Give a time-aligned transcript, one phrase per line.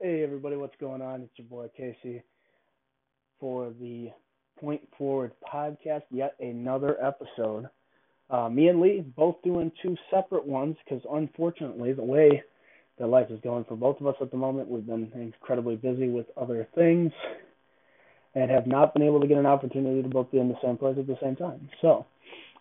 [0.00, 1.22] Hey everybody, what's going on?
[1.22, 2.22] It's your boy Casey
[3.40, 4.10] for the
[4.60, 6.02] Point Forward podcast.
[6.12, 7.68] Yet another episode.
[8.30, 12.44] Uh, me and Lee both doing two separate ones because unfortunately, the way
[13.00, 16.08] that life is going for both of us at the moment, we've been incredibly busy
[16.08, 17.10] with other things
[18.36, 20.76] and have not been able to get an opportunity to both be in the same
[20.76, 21.68] place at the same time.
[21.82, 22.06] So,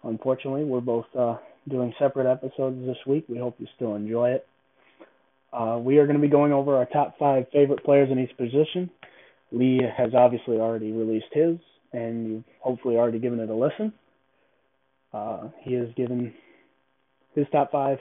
[0.04, 1.36] unfortunately, we're both uh,
[1.70, 3.26] doing separate episodes this week.
[3.30, 4.48] We hope you still enjoy it.
[5.54, 8.36] Uh, we are going to be going over our top five favorite players in each
[8.38, 8.90] position.
[9.52, 11.58] Lee has obviously already released his,
[11.94, 13.94] and you've hopefully already given it a listen.
[15.14, 16.34] Uh, he has given
[17.34, 17.98] his top five,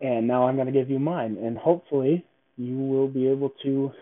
[0.00, 2.24] and now I'm going to give you mine, and hopefully
[2.56, 3.92] you will be able to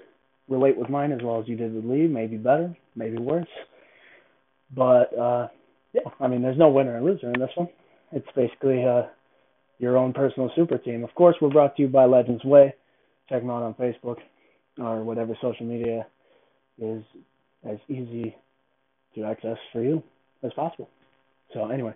[0.49, 2.07] relate with mine as well as you did with Lee.
[2.07, 3.47] Maybe better, maybe worse,
[4.75, 5.49] but uh,
[5.93, 7.69] yeah, I mean, there's no winner and loser in this one.
[8.13, 9.03] It's basically uh,
[9.79, 11.05] your own personal super team.
[11.05, 12.75] Of course, we're brought to you by Legends Way.
[13.29, 14.17] Check them out on Facebook
[14.79, 16.07] or whatever social media
[16.81, 17.03] is
[17.69, 18.35] as easy
[19.15, 20.03] to access for you
[20.43, 20.89] as possible.
[21.53, 21.95] So anyway,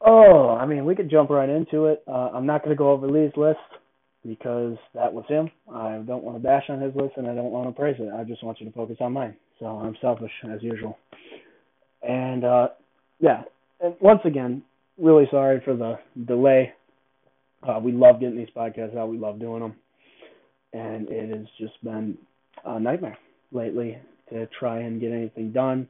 [0.00, 2.02] oh, I mean, we could jump right into it.
[2.06, 3.58] Uh, I'm not going to go over Lee's list
[4.24, 5.50] because that was him.
[5.72, 8.12] I don't want to bash on his list and I don't want to praise it.
[8.12, 9.36] I just want you to focus on mine.
[9.58, 10.98] So I'm selfish as usual.
[12.02, 12.68] And uh,
[13.20, 13.42] yeah,
[13.80, 14.62] and once again,
[14.98, 16.72] really sorry for the delay.
[17.62, 19.08] Uh, we love getting these podcasts out.
[19.08, 19.74] We love doing them,
[20.72, 22.18] and it has just been
[22.64, 23.18] a nightmare
[23.52, 23.98] lately
[24.30, 25.88] to try and get anything done.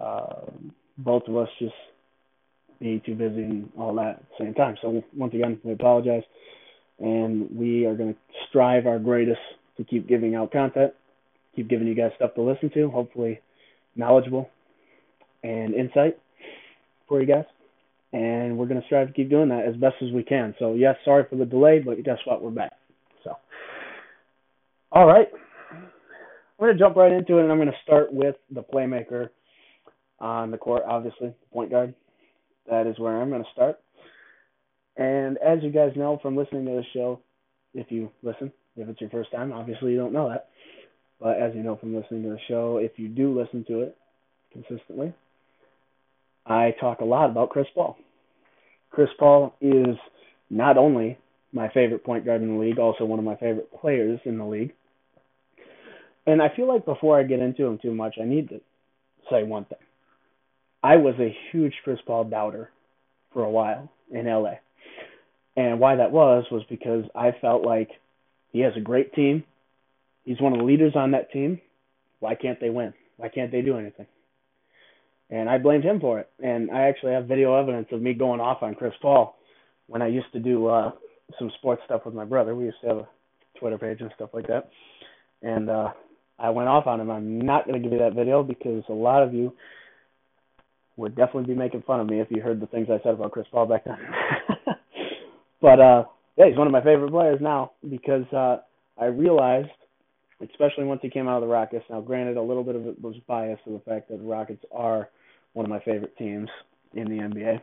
[0.00, 0.42] Uh,
[0.98, 1.74] both of us just
[2.80, 4.76] being too busy and all that at the same time.
[4.80, 6.22] So once again, we apologize,
[6.98, 9.40] and we are going to strive our greatest
[9.76, 10.92] to keep giving out content,
[11.54, 13.40] keep giving you guys stuff to listen to, hopefully
[13.96, 14.48] knowledgeable
[15.42, 16.18] and insight
[17.08, 17.44] for you guys
[18.12, 20.54] and we're going to strive to keep doing that as best as we can.
[20.58, 22.42] So yes, sorry for the delay, but guess what?
[22.42, 22.72] We're back.
[23.24, 23.32] So,
[24.92, 25.28] all right,
[25.70, 25.86] I'm
[26.58, 29.28] going to jump right into it, and I'm going to start with the playmaker
[30.20, 30.82] on the court.
[30.88, 31.94] Obviously, point guard.
[32.70, 33.78] That is where I'm going to start.
[34.96, 37.20] And as you guys know from listening to the show,
[37.74, 40.48] if you listen, if it's your first time, obviously you don't know that.
[41.20, 43.96] But as you know from listening to the show, if you do listen to it
[44.52, 45.12] consistently,
[46.46, 47.96] I talk a lot about Chris Paul.
[48.90, 49.96] Chris Paul is
[50.48, 51.18] not only
[51.52, 54.44] my favorite point guard in the league, also one of my favorite players in the
[54.44, 54.72] league.
[56.26, 58.60] And I feel like before I get into him too much, I need to
[59.30, 59.78] say one thing.
[60.82, 62.70] I was a huge Chris Paul doubter
[63.32, 64.54] for a while in LA.
[65.56, 67.90] And why that was was because I felt like
[68.52, 69.44] he has a great team.
[70.24, 71.60] He's one of the leaders on that team.
[72.20, 72.92] Why can't they win?
[73.16, 74.06] Why can't they do anything?
[75.30, 76.30] And I blamed him for it.
[76.42, 79.36] And I actually have video evidence of me going off on Chris Paul
[79.86, 80.92] when I used to do uh
[81.38, 82.54] some sports stuff with my brother.
[82.54, 83.08] We used to have a
[83.58, 84.70] Twitter page and stuff like that.
[85.42, 85.92] And uh
[86.38, 87.10] I went off on him.
[87.10, 89.54] I'm not going to give you that video because a lot of you
[90.98, 93.32] would definitely be making fun of me if you heard the things I said about
[93.32, 93.96] Chris Paul back then.
[95.60, 96.04] but uh
[96.36, 98.58] yeah, he's one of my favorite players now because uh
[98.98, 99.70] I realized
[100.42, 101.84] especially once he came out of the Rockets.
[101.88, 104.64] Now, granted, a little bit of it was biased to the fact that the Rockets
[104.70, 105.08] are
[105.56, 106.50] one of my favorite teams
[106.92, 107.62] in the NBA.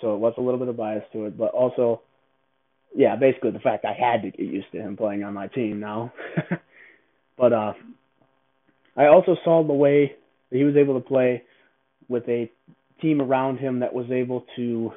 [0.00, 2.02] So it was a little bit of bias to it, but also,
[2.94, 5.80] yeah, basically the fact I had to get used to him playing on my team
[5.80, 6.12] now.
[7.36, 7.72] but uh,
[8.96, 10.14] I also saw the way
[10.50, 11.42] that he was able to play
[12.08, 12.48] with a
[13.02, 14.92] team around him that was able to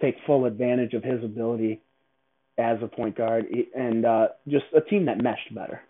[0.00, 1.82] take full advantage of his ability
[2.56, 5.82] as a point guard, and uh, just a team that meshed better.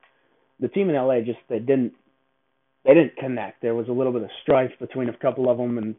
[0.59, 1.93] The team in LA just they didn't
[2.85, 3.63] they didn't connect.
[3.63, 5.95] There was a little bit of strife between a couple of them, and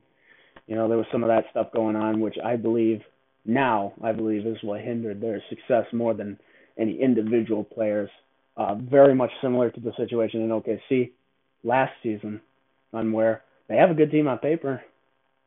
[0.68, 3.02] you know there was some of that stuff going on, which I believe
[3.46, 6.40] now I believe is what hindered their success more than
[6.78, 8.10] any individual players.
[8.58, 11.12] Uh, very much similar to the situation in OKC
[11.64, 12.40] last season,
[12.94, 14.82] on where they have a good team on paper,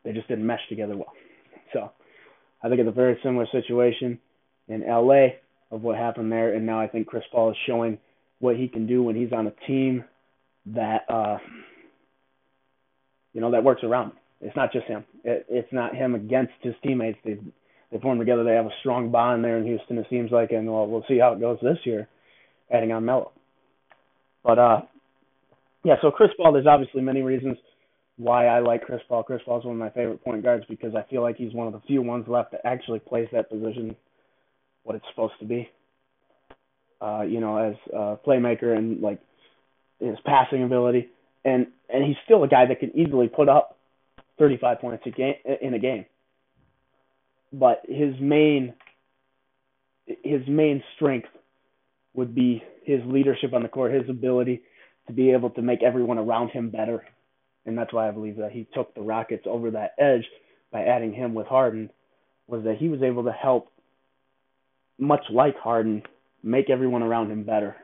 [0.04, 1.12] they just didn't mesh together well.
[1.74, 1.92] So
[2.62, 4.18] I think it's a very similar situation
[4.68, 5.36] in LA
[5.70, 7.98] of what happened there, and now I think Chris Paul is showing
[8.38, 10.02] what he can do when he's on a team
[10.74, 11.38] that uh,
[13.32, 14.12] you know that works around.
[14.40, 15.04] It's not just him.
[15.24, 17.18] It, it's not him against his teammates.
[17.24, 17.38] They
[17.90, 18.44] they form together.
[18.44, 19.98] They have a strong bond there in Houston.
[19.98, 22.08] It seems like, and well, we'll see how it goes this year,
[22.70, 23.32] adding on Melo.
[24.44, 24.80] But uh,
[25.84, 25.94] yeah.
[26.02, 27.56] So Chris Paul, there's obviously many reasons
[28.16, 29.22] why I like Chris Paul.
[29.22, 31.66] Chris Paul is one of my favorite point guards because I feel like he's one
[31.66, 33.96] of the few ones left that actually plays that position
[34.82, 35.68] what it's supposed to be.
[37.00, 39.20] Uh, you know, as a playmaker and like
[40.00, 41.08] his passing ability,
[41.44, 43.78] and and he's still a guy that can easily put up
[44.38, 46.04] 35 points a game in a game.
[47.52, 48.74] But his main
[50.06, 51.28] his main strength
[52.14, 54.62] would be his leadership on the court, his ability
[55.06, 57.04] to be able to make everyone around him better.
[57.66, 60.24] And that's why I believe that he took the Rockets over that edge
[60.72, 61.90] by adding him with Harden
[62.46, 63.68] was that he was able to help
[64.98, 66.02] much like Harden
[66.42, 67.76] make everyone around him better.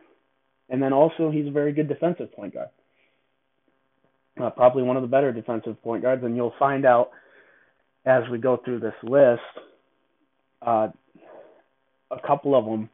[0.68, 2.68] And then also he's a very good defensive point guard.
[4.40, 7.10] Uh, probably one of the better defensive point guards and you'll find out
[8.04, 9.40] as we go through this list
[10.62, 10.88] uh,
[12.10, 12.88] a couple of them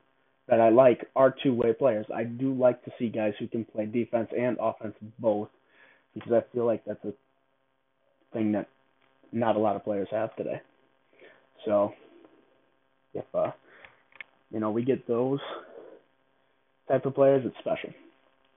[0.49, 2.07] that I like are two way players.
[2.15, 5.49] I do like to see guys who can play defense and offense both
[6.15, 7.13] because I feel like that's a
[8.33, 8.69] thing that
[9.33, 10.61] not a lot of players have today.
[11.65, 11.93] So
[13.15, 13.53] if uh
[14.51, 15.41] you know we get those
[16.91, 17.91] type of players, it's special.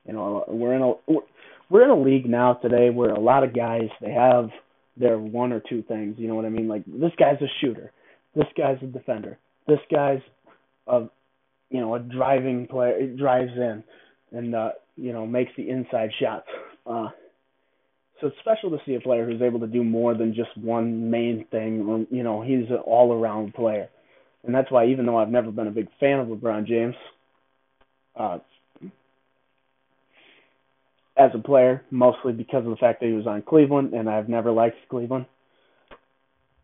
[0.06, 0.94] You know, we're in a
[1.70, 4.50] we're in a league now today where a lot of guys they have
[4.98, 6.16] their one or two things.
[6.18, 6.68] You know what I mean?
[6.68, 7.92] Like this guy's a shooter,
[8.36, 9.38] this guy's a defender,
[9.68, 10.22] this guy's
[10.88, 11.06] a
[11.70, 12.98] you know a driving player.
[12.98, 13.84] It drives in
[14.34, 16.48] and uh, you know makes the inside shots.
[16.86, 17.10] Uh,
[18.20, 21.10] so it's special to see a player who's able to do more than just one
[21.10, 21.82] main thing.
[21.88, 23.90] Or, you know, he's an all-around player,
[24.46, 26.96] and that's why even though I've never been a big fan of LeBron James,
[28.16, 28.40] uh,
[31.16, 34.30] as a player, mostly because of the fact that he was on Cleveland, and I've
[34.30, 35.26] never liked Cleveland.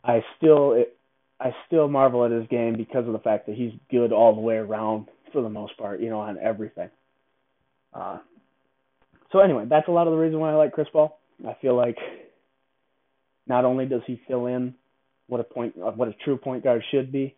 [0.03, 0.97] I still it,
[1.39, 4.41] I still marvel at his game because of the fact that he's good all the
[4.41, 6.89] way around for the most part, you know, on everything.
[7.93, 8.17] Uh,
[9.31, 11.19] so anyway, that's a lot of the reason why I like Chris Paul.
[11.47, 11.97] I feel like
[13.47, 14.73] not only does he fill in
[15.27, 17.35] what a point what a true point guard should be,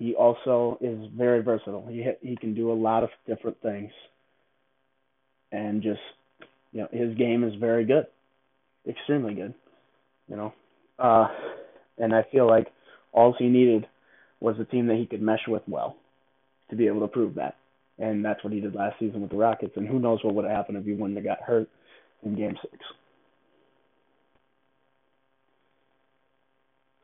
[0.00, 1.86] he also is very versatile.
[1.86, 3.92] He he can do a lot of different things,
[5.52, 6.00] and just
[6.72, 8.06] you know his game is very good,
[8.88, 9.52] extremely good.
[10.26, 10.54] You know,
[10.98, 11.28] uh,
[11.98, 12.68] and I feel like
[13.12, 13.86] all he needed
[14.40, 15.96] was a team that he could mesh with well
[16.70, 17.56] to be able to prove that.
[17.98, 19.74] And that's what he did last season with the Rockets.
[19.76, 21.68] And who knows what would have happened if he wouldn't have got hurt
[22.24, 22.78] in game six.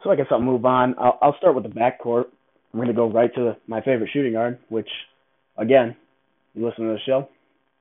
[0.02, 0.94] So I guess I'll move on.
[0.99, 2.26] I'll, I'll start with the backcourt.
[2.76, 4.90] I'm going to go right to my favorite shooting guard, which,
[5.56, 5.96] again,
[6.52, 7.26] you listen to the show,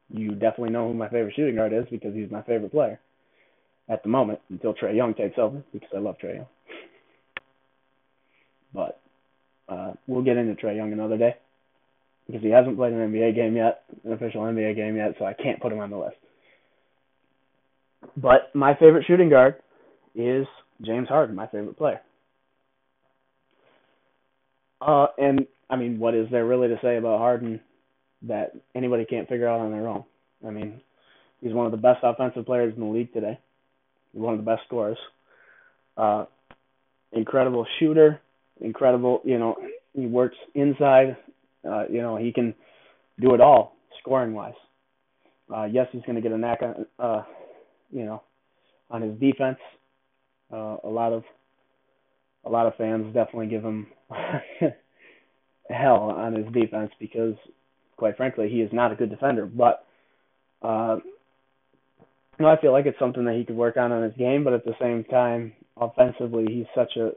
[0.08, 2.98] you definitely know who my favorite shooting guard is because he's my favorite player
[3.90, 6.46] at the moment until Trae Young takes over because I love Trae Young.
[8.74, 9.02] But
[9.68, 11.36] uh, we'll get into Trae Young another day
[12.26, 15.34] because he hasn't played an NBA game yet, an official NBA game yet, so I
[15.34, 16.16] can't put him on the list.
[18.16, 19.56] But my favorite shooting guard
[20.16, 20.48] is
[20.82, 22.00] James Harden, my favorite player.
[24.86, 27.60] Uh, and I mean, what is there really to say about Harden
[28.24, 30.04] that anybody can't figure out on their own?
[30.46, 30.82] I mean,
[31.42, 33.40] he's one of the best offensive players in the league today.
[34.14, 34.98] He's one of the best scorers.
[35.98, 36.26] Uh,
[37.12, 38.20] incredible shooter,
[38.62, 39.22] incredible.
[39.24, 39.56] You know,
[39.94, 41.18] he works inside.
[41.68, 42.54] Uh, you know, he can
[43.20, 44.54] do it all scoring wise.
[45.54, 47.24] Uh, yes, he's going to get a knack on, uh,
[47.92, 48.22] you know,
[48.92, 49.58] on his defense.
[50.52, 51.24] Uh, a lot of
[52.46, 53.88] a lot of fans definitely give him
[55.70, 57.36] hell on his defense because,
[57.98, 59.46] quite frankly, he is not a good defender.
[59.46, 59.86] But
[60.62, 60.98] uh,
[62.38, 64.44] you know, I feel like it's something that he could work on in his game.
[64.44, 67.12] But at the same time, offensively, he's such a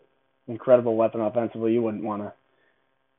[0.47, 1.73] incredible weapon offensively.
[1.73, 2.33] You wouldn't want to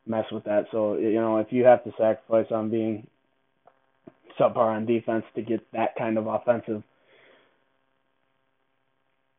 [0.08, 0.66] mess with that.
[0.72, 3.08] So you know, if you have to sacrifice on being
[4.40, 6.84] subpar on defense to get that kind of offensive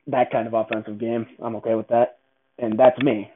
[0.07, 2.19] that kind of offensive game, I'm okay with that.
[2.59, 3.31] And that's me.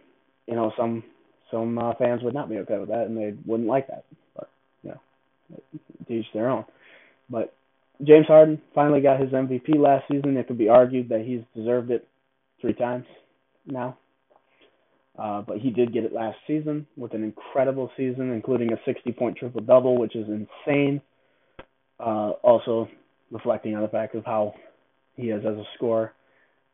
[0.46, 1.04] You know, some
[1.50, 4.04] some uh, fans would not be okay with that and they wouldn't like that.
[4.36, 4.50] But
[4.82, 5.60] you know,
[6.08, 6.64] each their own.
[7.30, 7.54] But
[8.02, 10.36] James Harden finally got his MVP last season.
[10.36, 12.06] It could be argued that he's deserved it
[12.60, 13.06] three times
[13.66, 13.96] now.
[15.16, 19.12] Uh, but he did get it last season with an incredible season, including a 60
[19.12, 21.00] point triple double, which is insane.
[22.00, 22.88] Uh, also,
[23.30, 24.54] reflecting on the fact of how
[25.16, 26.12] he is as a scorer.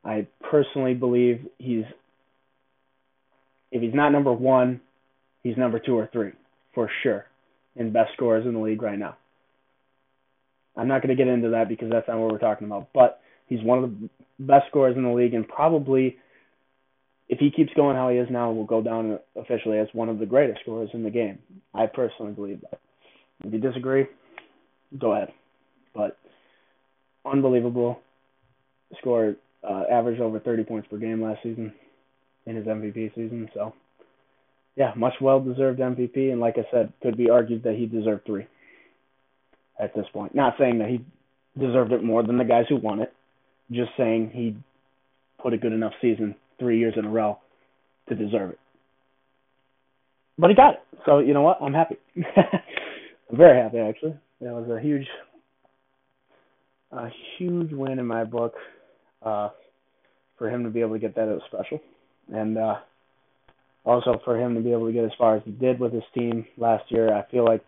[0.05, 1.85] I personally believe he's,
[3.71, 4.81] if he's not number one,
[5.43, 6.33] he's number two or three
[6.75, 7.27] for sure
[7.77, 9.17] in best scorers in the league right now.
[10.77, 13.21] I'm not going to get into that because that's not what we're talking about, but
[13.47, 14.09] he's one of the
[14.39, 16.17] best scorers in the league and probably
[17.29, 20.19] if he keeps going how he is now, will go down officially as one of
[20.19, 21.39] the greatest scorers in the game.
[21.73, 22.81] I personally believe that.
[23.45, 24.07] If you disagree,
[24.99, 25.29] go ahead.
[25.95, 26.19] But
[27.25, 28.01] unbelievable
[28.99, 31.73] score, uh, averaged over 30 points per game last season
[32.51, 33.49] in his MVP season.
[33.55, 33.73] So,
[34.77, 36.31] yeah, much well deserved MVP.
[36.31, 38.47] And like I said, could be argued that he deserved three
[39.79, 40.35] at this point.
[40.35, 41.05] Not saying that he
[41.59, 43.13] deserved it more than the guys who won it,
[43.71, 44.57] just saying he
[45.43, 47.39] put a good enough season three years in a row
[48.09, 48.59] to deserve it.
[50.39, 50.81] But he got it.
[51.07, 51.59] So you know what?
[51.63, 51.97] I'm happy.
[52.17, 52.25] I'm
[53.37, 54.17] very happy actually.
[54.41, 55.07] It was a huge,
[56.93, 58.55] a huge win in my book.
[59.23, 59.51] Uh,
[60.41, 61.81] for him to be able to get that, it was special,
[62.33, 62.77] and uh,
[63.85, 66.05] also for him to be able to get as far as he did with his
[66.15, 67.13] team last year.
[67.13, 67.65] I feel like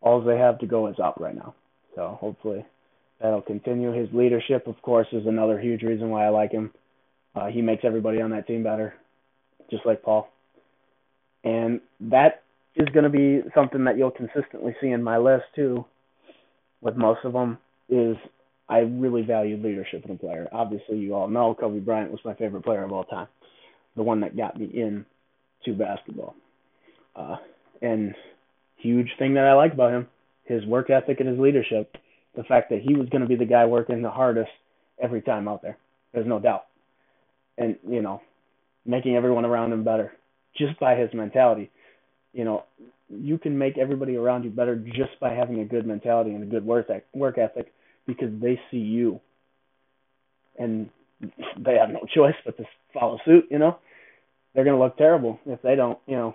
[0.00, 1.54] all they have to go is up right now.
[1.94, 2.64] So hopefully
[3.20, 3.92] that'll continue.
[3.92, 6.72] His leadership, of course, is another huge reason why I like him.
[7.34, 8.94] Uh, he makes everybody on that team better,
[9.70, 10.28] just like Paul.
[11.44, 12.42] And that
[12.76, 15.84] is going to be something that you'll consistently see in my list too.
[16.80, 17.58] With most of them,
[17.88, 18.16] is
[18.68, 20.48] I really value leadership in a player.
[20.50, 23.28] Obviously, you all know Kobe Bryant was my favorite player of all time,
[23.96, 25.04] the one that got me in
[25.64, 26.34] to basketball.
[27.14, 27.36] Uh,
[27.80, 28.14] and
[28.76, 30.08] huge thing that I like about him,
[30.44, 31.96] his work ethic and his leadership.
[32.36, 34.50] The fact that he was going to be the guy working the hardest
[35.00, 35.76] every time out there.
[36.12, 36.64] There's no doubt.
[37.58, 38.22] And, you know,
[38.86, 40.12] making everyone around him better
[40.56, 41.70] just by his mentality.
[42.32, 42.64] You know,
[43.10, 46.46] you can make everybody around you better just by having a good mentality and a
[46.46, 47.72] good work work ethic
[48.06, 49.20] because they see you
[50.58, 50.88] and
[51.58, 53.78] they have no choice but to follow suit, you know.
[54.54, 56.34] They're going to look terrible if they don't, you know.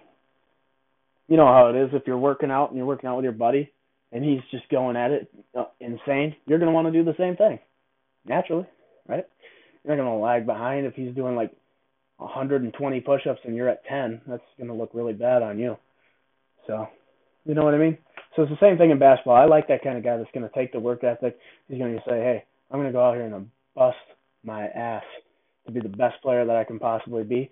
[1.27, 3.33] You know how it is if you're working out and you're working out with your
[3.33, 3.71] buddy
[4.11, 7.17] and he's just going at it uh, insane, you're going to want to do the
[7.17, 7.59] same thing.
[8.25, 8.65] Naturally,
[9.07, 9.25] right?
[9.83, 11.51] You're not going to lag behind if he's doing like
[12.17, 14.21] 120 push-ups and you're at 10.
[14.27, 15.77] That's going to look really bad on you.
[16.65, 16.87] So,
[17.45, 17.97] you know what I mean?
[18.35, 19.35] So it's the same thing in basketball.
[19.35, 21.37] I like that kind of guy that's going to take the work ethic.
[21.67, 23.49] He's going to say, "Hey, I'm going to go out here and
[24.47, 25.03] my ass
[25.65, 27.51] to be the best player that I can possibly be,"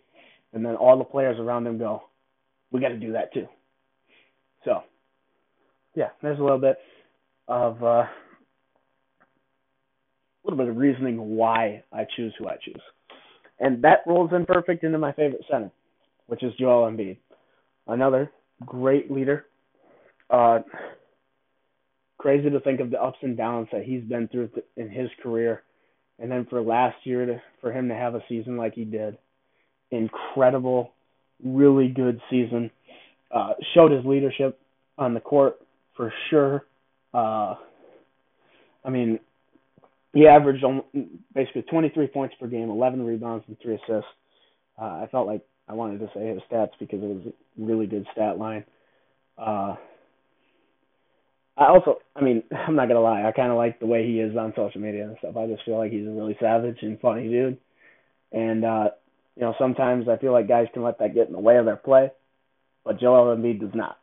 [0.53, 2.03] and then all the players around him go,
[2.71, 3.47] "We got to do that too."
[4.63, 4.81] So,
[5.93, 6.77] yeah, there's a little bit
[7.47, 8.09] of uh, a
[10.43, 12.81] little bit of reasoning why I choose who I choose,
[13.59, 15.71] and that rolls in perfect into my favorite center,
[16.27, 17.17] which is Joel Embiid,
[17.87, 18.31] another
[18.65, 19.45] great leader.
[20.29, 20.59] Uh,
[22.17, 25.61] crazy to think of the ups and downs that he's been through in his career,
[26.19, 29.17] and then for last year to for him to have a season like he did,
[29.91, 30.93] incredible,
[31.43, 32.71] really good season.
[33.31, 34.59] Uh, showed his leadership
[34.97, 35.59] on the court
[35.97, 36.65] for sure.
[37.13, 37.55] Uh,
[38.83, 39.19] I mean,
[40.13, 40.83] he averaged on,
[41.33, 44.09] basically 23 points per game, 11 rebounds, and three assists.
[44.79, 47.87] Uh, I felt like I wanted to say his stats because it was a really
[47.87, 48.63] good stat line.
[49.37, 49.75] Uh,
[51.57, 54.19] I also, I mean, I'm not gonna lie, I kind of like the way he
[54.19, 55.37] is on social media and stuff.
[55.37, 57.57] I just feel like he's a really savage and funny dude,
[58.31, 58.89] and uh,
[59.35, 61.65] you know, sometimes I feel like guys can let that get in the way of
[61.65, 62.11] their play,
[62.83, 63.97] but Joel Embiid does not.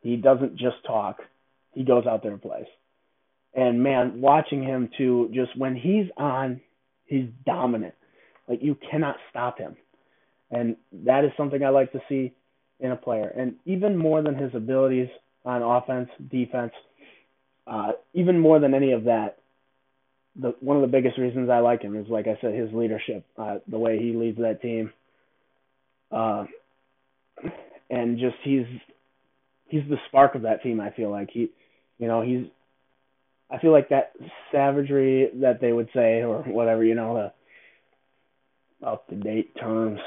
[0.00, 1.18] He doesn't just talk;
[1.74, 2.66] he goes out there and plays.
[3.54, 6.60] And man, watching him too, just when he's on,
[7.06, 7.94] he's dominant.
[8.46, 9.76] Like you cannot stop him,
[10.50, 12.32] and that is something I like to see
[12.80, 13.28] in a player.
[13.36, 15.08] And even more than his abilities
[15.48, 16.72] on offense, defense,
[17.66, 19.38] uh, even more than any of that,
[20.36, 23.24] the one of the biggest reasons I like him is like I said, his leadership,
[23.38, 24.92] uh, the way he leads that team,
[26.12, 26.44] uh,
[27.88, 28.66] and just he's
[29.68, 30.80] he's the spark of that team.
[30.80, 31.50] I feel like he,
[31.98, 32.46] you know, he's.
[33.50, 34.12] I feel like that
[34.52, 37.32] savagery that they would say, or whatever, you know,
[38.82, 39.98] the up to date terms,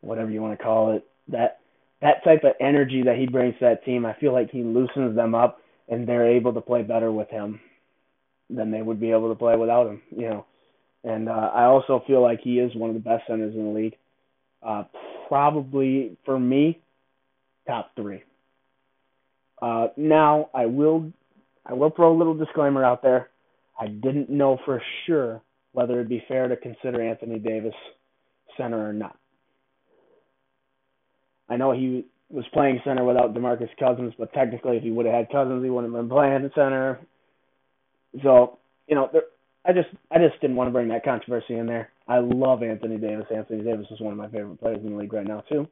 [0.00, 1.60] whatever you want to call it, that
[2.00, 5.16] that type of energy that he brings to that team, I feel like he loosens
[5.16, 7.60] them up and they're able to play better with him
[8.50, 10.46] than they would be able to play without him, you know.
[11.04, 13.78] And uh, I also feel like he is one of the best centers in the
[13.78, 13.96] league.
[14.62, 14.84] Uh,
[15.28, 16.80] probably for me,
[17.66, 18.22] top three.
[19.60, 21.12] Uh, now I will,
[21.66, 23.28] I will throw a little disclaimer out there.
[23.78, 25.40] I didn't know for sure
[25.72, 27.74] whether it'd be fair to consider Anthony Davis
[28.56, 29.17] center or not.
[31.48, 35.14] I know he was playing center without DeMarcus Cousins, but technically, if he would have
[35.14, 37.00] had Cousins, he wouldn't have been playing center.
[38.22, 39.22] So, you know, there,
[39.64, 41.90] I just I just didn't want to bring that controversy in there.
[42.06, 43.26] I love Anthony Davis.
[43.34, 45.66] Anthony Davis is one of my favorite players in the league right now too.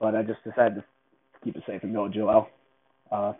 [0.00, 0.84] But I just decided to
[1.44, 2.48] keep it safe and go with Joel.
[3.10, 3.32] Uh,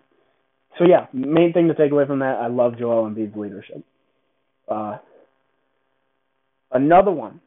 [0.79, 3.85] so yeah, main thing to take away from that, I love Joel Embiid's leadership.
[4.69, 4.99] Uh,
[6.71, 7.41] another one,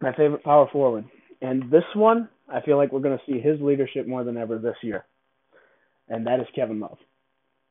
[0.00, 1.04] my favorite power forward,
[1.42, 4.58] and this one I feel like we're going to see his leadership more than ever
[4.58, 5.04] this year,
[6.08, 6.98] and that is Kevin Love.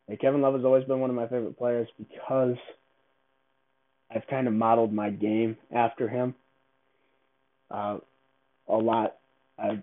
[0.07, 2.57] And Kevin Love has always been one of my favorite players because
[4.13, 6.35] I've kind of modeled my game after him
[7.71, 7.97] uh,
[8.67, 9.15] a lot.
[9.57, 9.81] I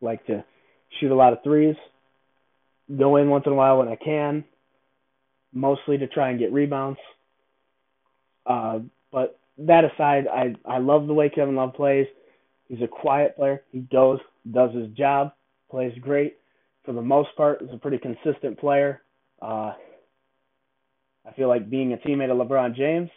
[0.00, 0.44] like to
[0.98, 1.76] shoot a lot of threes,
[2.96, 4.44] go in once in a while when I can,
[5.52, 6.98] mostly to try and get rebounds.
[8.46, 8.80] Uh,
[9.12, 12.06] but that aside, I I love the way Kevin Love plays.
[12.68, 13.62] He's a quiet player.
[13.70, 14.18] He goes,
[14.50, 15.32] does his job,
[15.70, 16.38] plays great.
[16.84, 19.02] for the most part, is a pretty consistent player.
[19.40, 19.72] Uh,
[21.26, 23.10] I feel like being a teammate of LeBron James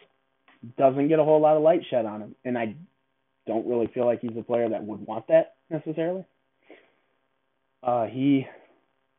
[0.76, 2.74] doesn't get a whole lot of light shed on him, and I
[3.46, 6.24] don't really feel like he's a player that would want that necessarily.
[7.82, 8.46] Uh, he,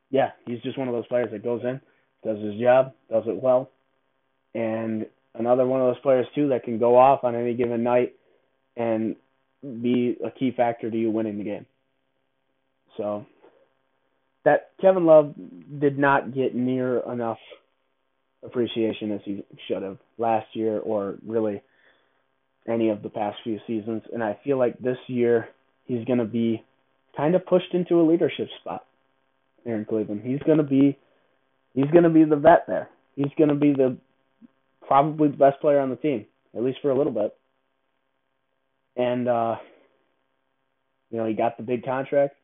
[0.10, 1.80] yeah, he's just one of those players that goes in,
[2.24, 3.70] does his job, does it well,
[4.54, 5.06] and
[5.36, 8.16] another one of those players too that can go off on any given night
[8.76, 9.16] and
[9.62, 11.66] be a key factor to you winning the game.
[12.98, 13.26] So
[14.46, 15.34] that Kevin Love
[15.80, 17.38] did not get near enough
[18.44, 21.62] appreciation as he should have last year or really
[22.68, 24.04] any of the past few seasons.
[24.14, 25.50] And I feel like this year
[25.86, 26.64] he's going to be
[27.18, 28.86] kind of pushed into a leadership spot
[29.66, 30.22] here in Cleveland.
[30.24, 30.98] He's going to be
[31.74, 32.90] he's going to be the vet there.
[33.16, 33.98] He's going to be the
[34.88, 36.26] probably the best player on the team
[36.56, 37.36] at least for a little bit.
[38.96, 39.56] And uh
[41.10, 42.36] you know, he got the big contract.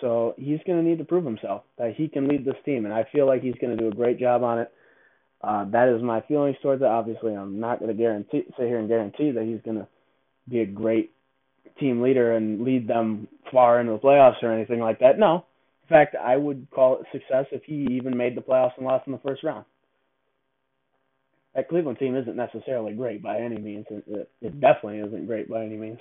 [0.00, 2.94] So he's going to need to prove himself that he can lead this team, and
[2.94, 4.72] I feel like he's going to do a great job on it.
[5.42, 6.86] Uh, that is my feelings towards it.
[6.86, 9.86] Obviously, I'm not going to guarantee sit here and guarantee that he's going to
[10.48, 11.12] be a great
[11.78, 15.18] team leader and lead them far into the playoffs or anything like that.
[15.18, 15.44] No,
[15.82, 19.06] in fact, I would call it success if he even made the playoffs and lost
[19.06, 19.64] in the first round.
[21.54, 23.86] That Cleveland team isn't necessarily great by any means.
[23.90, 25.98] It, it definitely isn't great by any means.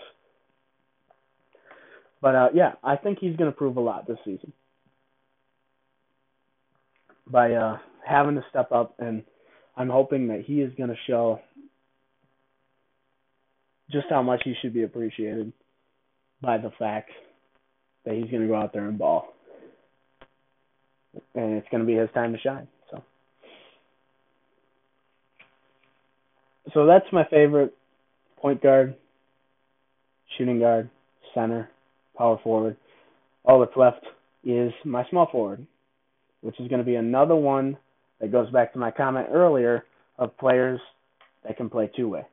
[2.22, 4.54] But uh, yeah, I think he's going to prove a lot this season
[7.28, 9.24] by uh, having to step up, and
[9.76, 11.40] I'm hoping that he is going to show
[13.92, 15.52] just how much he should be appreciated
[16.42, 17.10] by the fact
[18.06, 19.34] that he's going to go out there and ball,
[21.36, 22.68] and it's going to be his time to shine.
[26.74, 27.74] So, that's my favorite
[28.38, 28.96] point guard,
[30.38, 30.90] shooting guard,
[31.34, 31.70] center
[32.18, 32.78] power forward.
[33.44, 34.06] All that's left
[34.44, 35.66] is my small forward,
[36.42, 37.78] which is going to be another one
[38.20, 39.86] that goes back to my comment earlier
[40.18, 40.80] of players
[41.44, 42.26] that can play two way,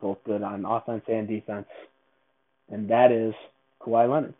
[0.00, 1.66] both good on offense and defense,
[2.68, 3.34] and that is
[3.80, 4.34] Kawhi Leonard.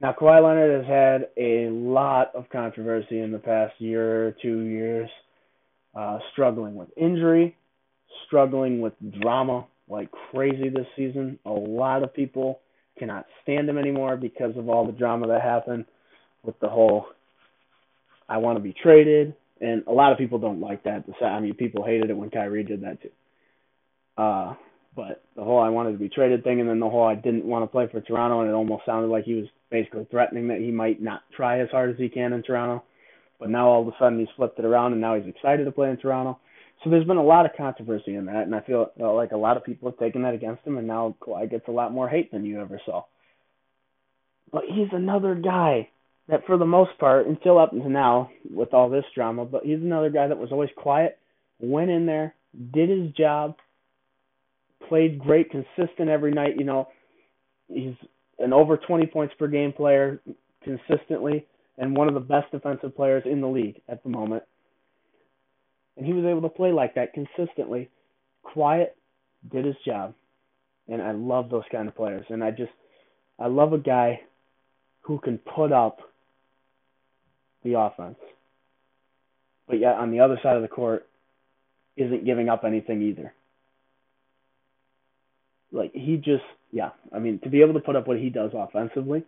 [0.00, 4.60] Now, Kawhi Leonard has had a lot of controversy in the past year or two
[4.60, 5.10] years,
[5.94, 7.56] uh, struggling with injury,
[8.26, 11.38] struggling with drama like crazy this season.
[11.44, 12.60] A lot of people
[12.98, 15.84] cannot stand him anymore because of all the drama that happened
[16.44, 17.06] with the whole
[18.28, 21.04] I want to be traded, and a lot of people don't like that.
[21.20, 23.10] I mean, people hated it when Kyrie did that too.
[24.16, 24.54] Uh,
[24.94, 27.44] but the whole I wanted to be traded thing, and then the whole I didn't
[27.44, 30.60] want to play for Toronto, and it almost sounded like he was basically threatening that
[30.60, 32.84] he might not try as hard as he can in Toronto.
[33.40, 35.72] But now all of a sudden he's flipped it around, and now he's excited to
[35.72, 36.38] play in Toronto.
[36.84, 39.56] So there's been a lot of controversy in that, and I feel like a lot
[39.56, 42.30] of people have taken that against him, and now Kawhi gets a lot more hate
[42.30, 43.04] than you ever saw.
[44.52, 45.88] But he's another guy
[46.28, 49.80] that, for the most part, until up to now, with all this drama, but he's
[49.80, 51.18] another guy that was always quiet,
[51.60, 52.34] went in there,
[52.72, 53.56] did his job,
[54.88, 56.56] played great, consistent every night.
[56.56, 56.88] You know,
[57.68, 57.94] he's
[58.38, 60.20] an over 20 points per game player
[60.62, 61.46] consistently,
[61.80, 64.44] and one of the best defensive players in the league at the moment
[66.00, 67.90] and he was able to play like that consistently.
[68.42, 68.96] Quiet,
[69.52, 70.14] did his job,
[70.88, 72.24] and I love those kind of players.
[72.30, 72.72] And I just,
[73.38, 74.20] I love a guy
[75.02, 75.98] who can put up
[77.62, 78.16] the offense,
[79.68, 81.06] but yet on the other side of the court
[81.98, 83.34] isn't giving up anything either.
[85.70, 88.52] Like he just, yeah, I mean, to be able to put up what he does
[88.54, 89.22] offensively,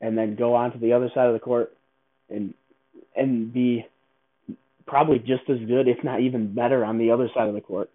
[0.00, 1.76] and then go on to the other side of the court
[2.30, 2.54] and
[3.16, 3.86] and be
[4.86, 7.90] probably just as good, if not even better, on the other side of the court.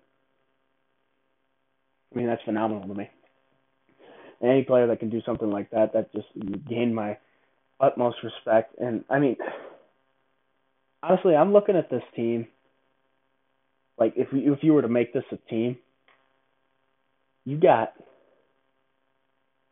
[2.13, 3.09] I mean, that's phenomenal to me.
[4.41, 6.27] Any player that can do something like that, that just
[6.69, 7.17] gained my
[7.79, 8.77] utmost respect.
[8.77, 9.37] And I mean,
[11.01, 12.47] honestly, I'm looking at this team.
[13.97, 15.77] Like, if if you were to make this a team,
[17.45, 17.93] you got.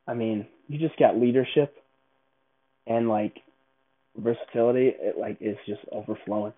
[0.07, 1.75] I mean, you just got leadership,
[2.87, 3.37] and like
[4.17, 4.93] versatility.
[4.99, 6.53] It like is just overflowing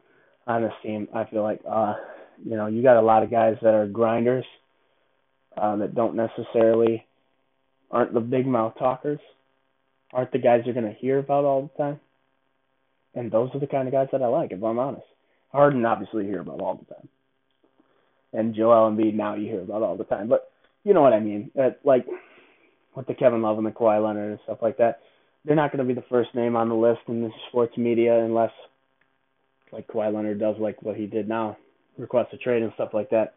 [0.48, 1.08] on this team.
[1.14, 1.96] I feel like uh,
[2.44, 4.46] you know you got a lot of guys that are grinders
[5.58, 7.06] uh, that don't necessarily
[7.92, 9.20] aren't the big mouth talkers,
[10.12, 12.00] aren't the guys you're gonna hear about all the time.
[13.16, 15.06] And those are the kind of guys that I like, if I'm honest.
[15.52, 17.08] Harden obviously you hear about all the time,
[18.34, 20.28] and Joel Embiid now you hear about all the time.
[20.28, 20.50] But
[20.84, 21.52] you know what I mean?
[21.84, 22.08] Like
[22.96, 25.00] with the Kevin Love and the Kawhi Leonard and stuff like that,
[25.46, 28.24] they're not going to be the first name on the list in the sports media
[28.24, 28.52] unless
[29.72, 31.58] like Kawhi Leonard does, like what he did now,
[31.98, 33.36] request a trade and stuff like that.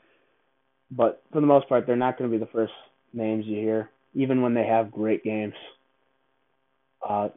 [0.91, 2.73] But for the most part, they're not going to be the first
[3.13, 5.55] names you hear, even when they have great games.
[7.07, 7.29] Uh,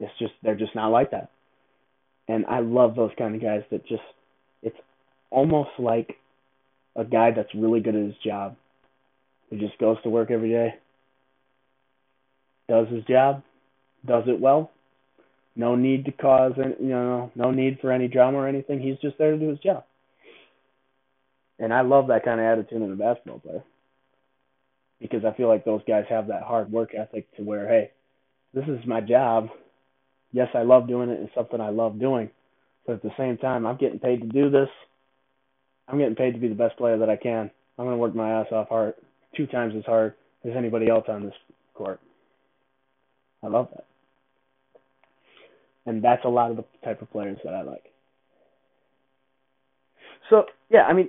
[0.00, 1.30] It's just they're just not like that.
[2.28, 4.02] And I love those kind of guys that just
[4.62, 4.76] it's
[5.30, 6.16] almost like
[6.96, 8.56] a guy that's really good at his job.
[9.50, 10.74] He just goes to work every day,
[12.68, 13.42] does his job,
[14.06, 14.70] does it well.
[15.54, 18.80] No need to cause any, you know, no need for any drama or anything.
[18.80, 19.84] He's just there to do his job.
[21.58, 23.62] And I love that kind of attitude in a basketball player.
[25.00, 27.90] Because I feel like those guys have that hard work ethic to where, hey,
[28.54, 29.48] this is my job.
[30.32, 31.20] Yes, I love doing it.
[31.20, 32.30] It's something I love doing.
[32.86, 34.68] But at the same time, I'm getting paid to do this.
[35.88, 37.50] I'm getting paid to be the best player that I can.
[37.78, 38.94] I'm going to work my ass off hard,
[39.36, 41.34] two times as hard as anybody else on this
[41.74, 42.00] court.
[43.42, 43.84] I love that.
[45.86, 47.84] And that's a lot of the type of players that I like.
[50.30, 51.08] So, yeah, I mean,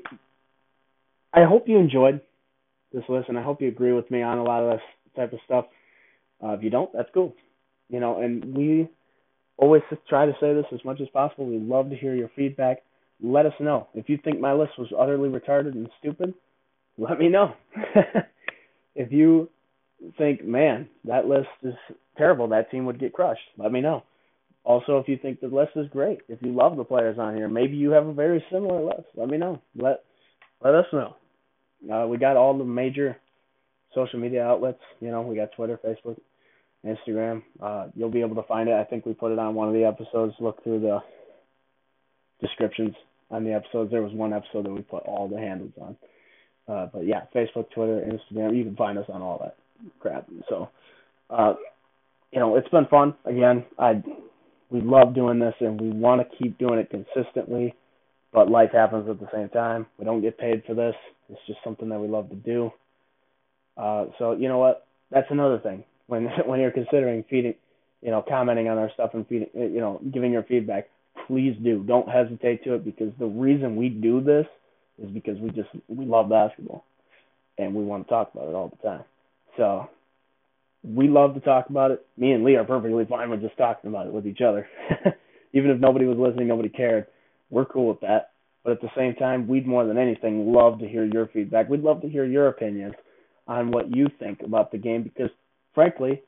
[1.33, 2.21] I hope you enjoyed
[2.91, 4.81] this list, and I hope you agree with me on a lot of this
[5.15, 5.65] type of stuff.
[6.43, 7.33] Uh, if you don't, that's cool.
[7.89, 8.89] You know, and we
[9.57, 11.45] always try to say this as much as possible.
[11.45, 12.83] We love to hear your feedback.
[13.21, 13.88] Let us know.
[13.93, 16.33] If you think my list was utterly retarded and stupid,
[16.97, 17.53] let me know.
[18.95, 19.49] if you
[20.17, 21.75] think, man, that list is
[22.17, 24.03] terrible, that team would get crushed, let me know.
[24.65, 27.49] Also, if you think the list is great, if you love the players on here,
[27.49, 29.62] maybe you have a very similar list, let me know.
[29.76, 30.04] Let
[30.63, 31.15] let us know.
[31.91, 33.17] Uh, we got all the major
[33.93, 34.80] social media outlets.
[35.02, 36.17] You know, we got Twitter, Facebook,
[36.86, 37.43] Instagram.
[37.62, 38.73] Uh, you'll be able to find it.
[38.73, 40.34] I think we put it on one of the episodes.
[40.39, 40.99] Look through the
[42.39, 42.95] descriptions
[43.30, 43.91] on the episodes.
[43.91, 45.97] There was one episode that we put all the handles on.
[46.67, 48.56] Uh, but yeah, Facebook, Twitter, Instagram.
[48.56, 49.58] You can find us on all that
[49.99, 50.26] crap.
[50.47, 50.69] So,
[51.30, 51.56] uh,
[52.32, 53.15] you know, it's been fun.
[53.26, 54.02] Again, I
[54.73, 57.75] we love doing this and we want to keep doing it consistently.
[58.33, 59.86] But life happens at the same time.
[59.99, 60.95] We don't get paid for this.
[61.29, 62.71] It's just something that we love to do.
[63.77, 64.88] Uh, so you know what?
[65.12, 67.53] That's another thing when when you're considering feeding,
[68.01, 70.89] you know, commenting on our stuff and feeding, you know, giving your feedback,
[71.27, 71.83] please do.
[71.83, 74.47] Don't hesitate to it because the reason we do this
[75.01, 76.83] is because we just we love basketball
[77.59, 79.03] and we want to talk about it all the time.
[79.57, 79.89] So
[80.84, 82.06] we love to talk about it.
[82.17, 84.67] Me and Lee are perfectly fine with just talking about it with each other.
[85.54, 87.08] Even if nobody was listening, nobody cared.
[87.50, 88.32] We're cool with that.
[88.63, 91.69] But at the same time, we'd more than anything love to hear your feedback.
[91.69, 92.96] We'd love to hear your opinions
[93.48, 95.30] on what you think about the game because
[95.74, 96.22] frankly,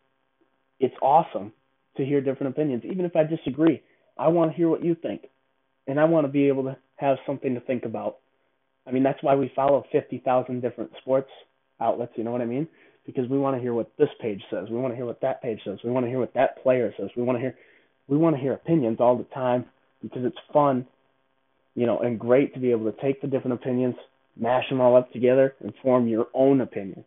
[0.79, 1.53] it's awesome
[1.97, 2.83] to hear different opinions.
[2.85, 3.81] Even if I disagree,
[4.17, 5.23] I want to hear what you think.
[5.87, 8.17] And I want to be able to have something to think about.
[8.87, 11.29] I mean, that's why we follow 50,000 different sports
[11.79, 12.67] outlets, you know what I mean?
[13.05, 14.67] Because we want to hear what this page says.
[14.69, 15.77] We want to hear what that page says.
[15.83, 17.09] We want to hear what that player says.
[17.15, 17.55] We want to hear
[18.07, 19.65] we want to hear opinions all the time
[20.01, 20.85] because it's fun,
[21.73, 23.95] you know, and great to be able to take the different opinions,
[24.37, 27.03] mash them all up together and form your own opinion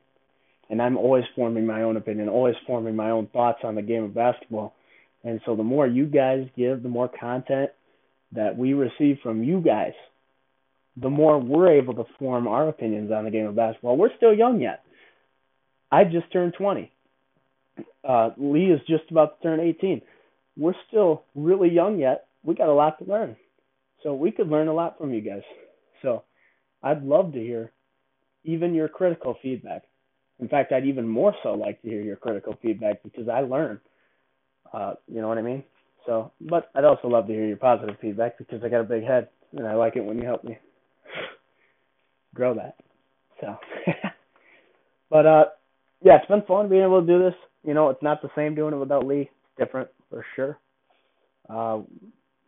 [0.71, 4.05] and I'm always forming my own opinion, always forming my own thoughts on the game
[4.05, 4.75] of basketball.
[5.25, 7.71] And so the more you guys give, the more content
[8.33, 9.95] that we receive from you guys,
[10.97, 13.97] the more we're able to form our opinions on the game of basketball.
[13.97, 14.83] We're still young yet.
[15.91, 16.91] I just turned 20.
[18.07, 20.03] Uh, Lee is just about to turn 18.
[20.57, 22.27] We're still really young yet.
[22.43, 23.37] We got a lot to learn.
[24.03, 25.43] So we could learn a lot from you guys.
[26.03, 26.25] So
[26.83, 27.73] I'd love to hear
[28.45, 29.83] even your critical feedback.
[30.41, 33.81] In fact, I'd even more so like to hear your critical feedback because I learn.
[34.73, 35.65] Uh, you know what I mean?
[36.07, 39.05] So, but I'd also love to hear your positive feedback because I got a big
[39.05, 40.59] head and I like it when you help me
[42.35, 42.77] grow that.
[43.41, 43.57] So,
[45.11, 45.45] but uh,
[46.03, 47.35] yeah, it's been fun being able to do this.
[47.65, 49.23] You know, it's not the same doing it without Lee.
[49.31, 50.59] It's different for sure.
[51.49, 51.81] Uh,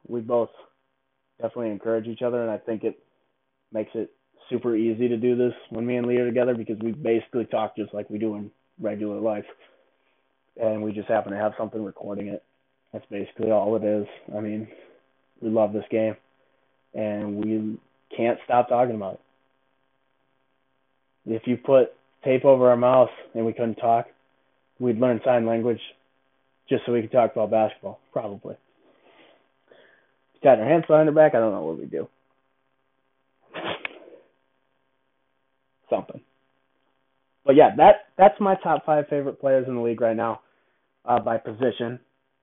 [0.07, 0.51] we both
[1.41, 2.99] definitely encourage each other, and I think it
[3.73, 4.13] makes it
[4.49, 7.77] super easy to do this when me and Lee are together because we basically talk
[7.77, 9.45] just like we do in regular life.
[10.61, 12.43] And we just happen to have something recording it.
[12.93, 14.07] That's basically all it is.
[14.37, 14.69] I mean,
[15.41, 16.17] we love this game
[16.93, 17.79] and we
[18.15, 19.21] can't stop talking about it.
[21.27, 21.93] If you put
[22.25, 24.07] tape over our mouth and we couldn't talk,
[24.79, 25.81] we'd learn sign language
[26.69, 28.57] just so we could talk about basketball, probably.
[30.35, 32.09] We tied our hands behind our back, I don't know what we'd do.
[35.91, 36.21] something.
[37.45, 40.41] But yeah, that that's my top five favorite players in the league right now,
[41.05, 41.99] uh, by position,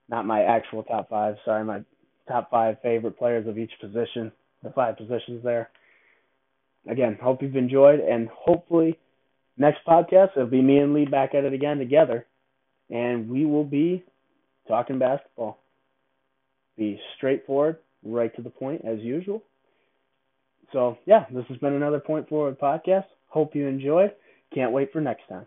[0.10, 1.36] not my actual top five.
[1.46, 1.82] Sorry, my
[2.28, 4.32] top five favorite players of each position,
[4.64, 5.70] the five positions there.
[6.90, 8.98] Again, hope you've enjoyed, and hopefully,
[9.58, 12.26] next podcast it'll be me and Lee back at it again together,
[12.90, 14.04] and we will be
[14.68, 15.60] talking basketball.
[16.78, 19.44] Be straightforward, right to the point as usual.
[20.74, 23.06] So yeah, this has been another Point Forward podcast.
[23.30, 24.12] Hope you enjoyed.
[24.54, 25.46] Can't wait for next time.